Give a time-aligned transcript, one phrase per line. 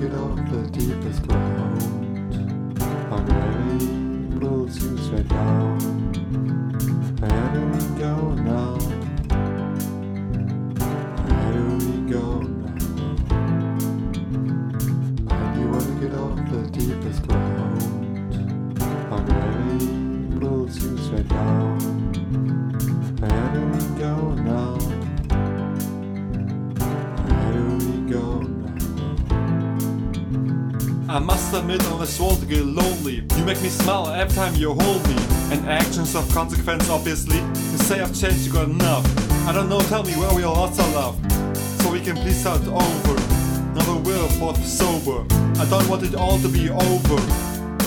[0.00, 2.82] dig it off the deepest ground.
[3.10, 5.78] Our gravity pulls you straight down.
[7.20, 8.78] Where do we go now?
[11.24, 12.76] Where do we go now?
[15.30, 17.82] And you wanna get off the deepest ground.
[19.12, 19.86] Our gravity
[20.38, 21.78] pulls you straight down.
[23.20, 24.77] Where do we go now?
[31.54, 33.24] Admit on world to get lonely.
[33.36, 35.16] You make me smile every time you hold me.
[35.50, 37.38] And actions of consequence, obviously.
[37.38, 39.06] You say I've changed, you got enough.
[39.48, 41.16] I don't know, tell me where we lost our love.
[41.80, 43.16] So we can please start over.
[43.72, 45.24] Another will for the sober.
[45.58, 47.16] I don't want it all to be over.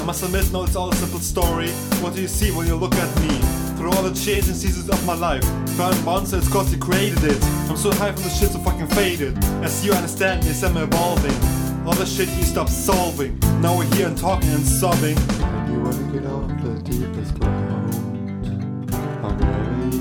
[0.00, 1.68] I must admit, no, it's all a simple story.
[2.00, 3.38] What do you see when you look at me?
[3.76, 5.44] Through all the changing seasons of my life.
[5.76, 7.44] Found monster, it's cause you created it.
[7.68, 9.36] I'm so high from the shit so fucking faded.
[9.62, 11.69] As you understand, yes, I'm evolving.
[11.90, 13.36] All the shit you stopped solving.
[13.60, 15.16] Now we're here and talking and sobbing.
[15.66, 18.94] You wanna get off the deepest ground.
[19.24, 19.98] I'm ready,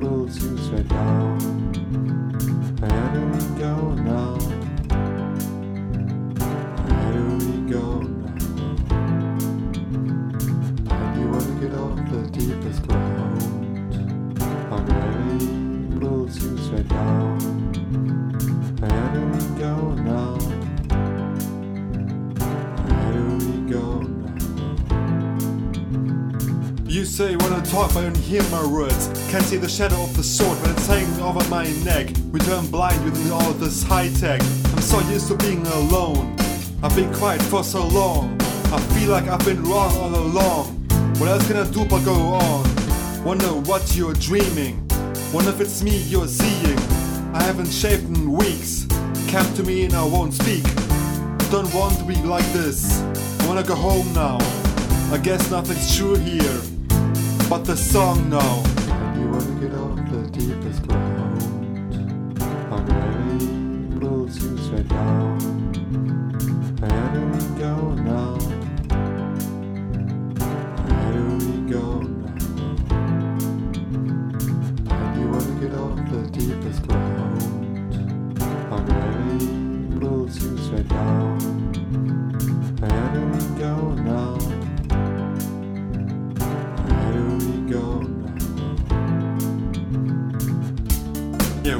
[0.00, 1.38] pulls you straight down.
[2.80, 4.34] Where do we go now?
[6.88, 8.34] Where do we go now?
[11.14, 14.42] You wanna get off the deepest ground.
[14.72, 15.46] I'm ready,
[16.00, 17.38] pulls you straight down.
[18.80, 20.27] Where do we go now?
[27.18, 29.08] Say you wanna talk, I don't hear my words.
[29.28, 32.10] Can't see the shadow of the sword when it's hanging over my neck.
[32.30, 34.40] We turn blind within all this high tech.
[34.40, 36.36] I'm so used to being alone.
[36.80, 38.40] I've been quiet for so long.
[38.72, 40.66] I feel like I've been wrong all along.
[41.18, 43.24] What else can I do but go on?
[43.24, 44.88] Wonder what you're dreaming.
[45.32, 46.78] Wonder if it's me you're seeing.
[47.34, 48.86] I haven't shaved in weeks.
[49.26, 50.62] Come to me and I won't speak.
[51.50, 53.02] Don't want to be like this.
[53.40, 54.38] I wanna go home now.
[55.10, 56.77] I guess nothing's true here.
[57.48, 58.62] But the song now.
[59.18, 61.07] You wanna get off the deepest.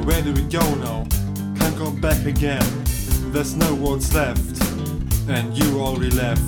[0.09, 1.05] Where do we go now?
[1.59, 2.65] Can't go back again.
[3.31, 4.59] There's no words left.
[5.29, 6.41] And you already left.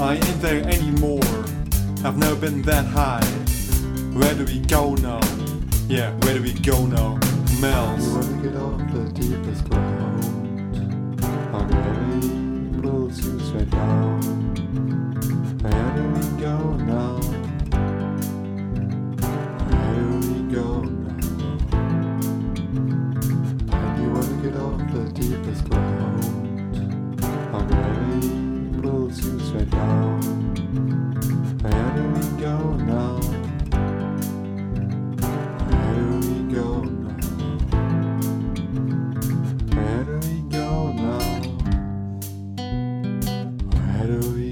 [0.00, 1.24] I ain't there anymore.
[2.04, 3.26] I've never been that high.
[4.14, 5.20] Where do we go now?
[5.88, 7.18] Yeah, where do we go now?
[7.60, 10.09] You
[44.12, 44.49] Oh.